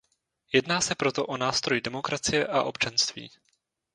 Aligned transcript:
Jedná 0.53 0.81
se 0.81 0.95
proto 0.95 1.25
o 1.25 1.37
nástroj 1.37 1.81
demokracie 1.81 2.47
a 2.47 2.63
občanství. 2.63 3.29